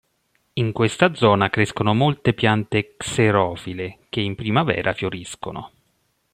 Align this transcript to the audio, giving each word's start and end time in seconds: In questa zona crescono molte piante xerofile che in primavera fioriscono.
In 0.53 0.71
questa 0.71 1.13
zona 1.13 1.51
crescono 1.51 1.93
molte 1.93 2.33
piante 2.33 2.95
xerofile 2.97 3.99
che 4.09 4.19
in 4.19 4.33
primavera 4.33 4.93
fioriscono. 4.93 5.71